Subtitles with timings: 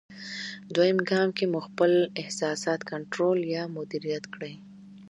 [0.75, 1.91] دوېم ګام کې مو خپل
[2.21, 4.53] احساسات کنټرول یا مدیریت کړئ.